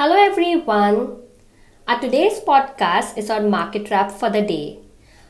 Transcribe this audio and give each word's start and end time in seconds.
Hello 0.00 0.16
everyone. 0.16 0.98
Our 1.86 2.00
today's 2.00 2.40
podcast 2.40 3.18
is 3.18 3.28
on 3.28 3.50
market 3.50 3.90
wrap 3.90 4.10
for 4.10 4.30
the 4.30 4.40
day 4.40 4.78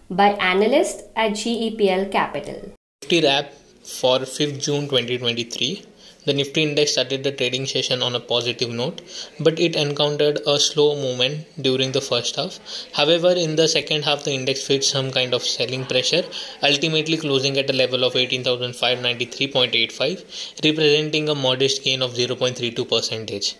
by 0.09 0.29
analyst 0.51 1.03
at 1.17 1.33
GEPL 1.33 2.13
Capital. 2.13 2.61
Nifty 3.03 3.21
wrap 3.25 3.53
for 3.83 4.21
5th 4.21 4.63
June 4.67 4.87
2023. 4.87 5.83
The 6.31 6.37
Nifty 6.37 6.63
index 6.63 6.93
started 6.93 7.25
the 7.25 7.33
trading 7.33 7.67
session 7.67 8.05
on 8.05 8.15
a 8.15 8.21
positive 8.21 8.71
note, 8.71 9.01
but 9.41 9.59
it 9.59 9.75
encountered 9.75 10.39
a 10.47 10.61
slow 10.61 10.95
movement 10.95 11.49
during 11.61 11.91
the 11.91 12.01
first 12.01 12.37
half. 12.37 12.61
However, 12.93 13.33
in 13.33 13.57
the 13.57 13.67
second 13.67 14.05
half, 14.05 14.23
the 14.23 14.31
index 14.31 14.63
faced 14.63 14.91
some 14.91 15.11
kind 15.11 15.35
of 15.35 15.43
selling 15.43 15.87
pressure, 15.87 16.23
ultimately 16.63 17.17
closing 17.17 17.59
at 17.59 17.69
a 17.69 17.73
level 17.73 18.05
of 18.05 18.15
18,593.85, 18.15 20.65
representing 20.65 21.29
a 21.29 21.35
modest 21.35 21.83
gain 21.83 22.01
of 22.01 22.13
0.32 22.13 22.89
percentage. 22.89 23.57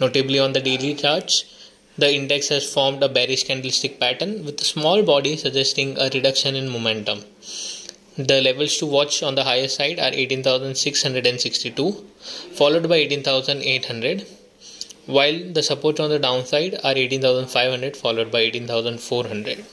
Notably, 0.00 0.38
on 0.38 0.54
the 0.54 0.62
daily 0.62 0.94
charts, 0.94 1.44
the 1.98 2.14
index 2.14 2.48
has 2.48 2.72
formed 2.72 3.02
a 3.02 3.10
bearish 3.10 3.44
candlestick 3.44 4.00
pattern 4.00 4.46
with 4.46 4.58
a 4.62 4.64
small 4.64 5.02
body 5.02 5.36
suggesting 5.36 5.98
a 5.98 6.08
reduction 6.08 6.56
in 6.56 6.70
momentum. 6.70 7.26
The 8.18 8.40
levels 8.40 8.78
to 8.78 8.86
watch 8.86 9.22
on 9.22 9.34
the 9.34 9.44
higher 9.44 9.68
side 9.68 9.98
are 9.98 10.10
18,662, 10.10 12.06
followed 12.54 12.88
by 12.88 12.96
18,800, 12.96 14.26
while 15.04 15.38
the 15.52 15.62
support 15.62 16.00
on 16.00 16.08
the 16.08 16.18
downside 16.18 16.80
are 16.82 16.96
18,500, 16.96 17.94
followed 17.94 18.30
by 18.30 18.40
18,400. 18.40 19.66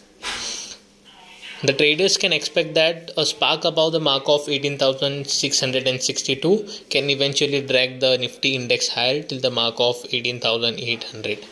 The 1.64 1.72
traders 1.72 2.18
can 2.18 2.34
expect 2.34 2.74
that 2.74 3.12
a 3.16 3.26
spark 3.26 3.64
above 3.64 3.94
the 3.94 4.02
mark 4.02 4.24
of 4.28 4.50
18,662 4.50 6.68
can 6.90 7.10
eventually 7.10 7.62
drag 7.62 8.02
the 8.02 8.18
Nifty 8.18 8.56
index 8.56 8.90
higher 8.90 9.24
till 9.24 9.40
the 9.40 9.52
mark 9.52 9.76
of 9.78 10.06
18,800. 10.12 11.46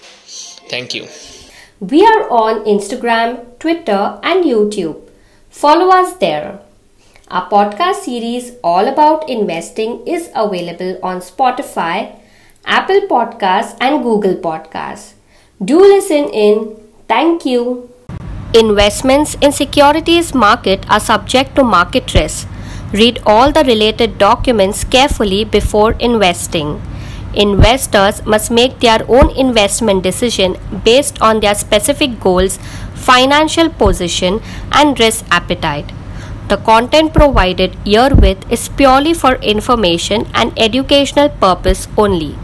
Thank 0.70 0.94
you. 0.94 1.08
We 1.80 2.05
are 2.05 2.30
on 2.30 2.66
Instagram, 2.66 3.58
Twitter, 3.59 4.20
and 4.22 4.44
YouTube. 4.44 5.08
Follow 5.50 5.88
us 5.95 6.17
there. 6.17 6.59
Our 7.31 7.47
podcast 7.49 8.01
series 8.03 8.47
all 8.61 8.89
about 8.89 9.29
investing 9.29 10.05
is 10.05 10.29
available 10.35 10.99
on 11.01 11.21
Spotify, 11.21 12.19
Apple 12.65 13.07
Podcasts, 13.11 13.77
and 13.79 14.03
Google 14.03 14.35
Podcasts. 14.35 15.13
Do 15.63 15.79
listen 15.79 16.27
in. 16.27 16.75
Thank 17.07 17.45
you. 17.45 17.89
Investments 18.53 19.37
in 19.39 19.53
securities 19.53 20.33
market 20.35 20.85
are 20.89 20.99
subject 20.99 21.55
to 21.55 21.63
market 21.63 22.13
risk. 22.13 22.49
Read 22.91 23.21
all 23.25 23.53
the 23.53 23.63
related 23.63 24.17
documents 24.17 24.83
carefully 24.83 25.45
before 25.45 25.93
investing. 26.09 26.81
Investors 27.33 28.25
must 28.25 28.52
make 28.52 28.81
their 28.81 29.05
own 29.07 29.29
investment 29.37 30.03
decision 30.03 30.57
based 30.83 31.21
on 31.21 31.39
their 31.39 31.55
specific 31.55 32.19
goals, 32.19 32.59
financial 32.93 33.69
position, 33.69 34.41
and 34.73 34.99
risk 34.99 35.23
appetite. 35.31 35.93
The 36.52 36.57
content 36.57 37.13
provided 37.13 37.75
herewith 37.85 38.44
is 38.52 38.67
purely 38.67 39.13
for 39.13 39.35
information 39.35 40.27
and 40.33 40.52
educational 40.59 41.30
purpose 41.30 41.88
only. 41.97 42.35